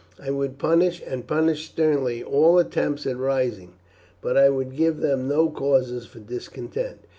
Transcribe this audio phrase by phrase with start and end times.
[0.19, 3.73] I would punish, and punish sternly, all attempts at rising;
[4.19, 7.05] but I would give them no causes for discontent.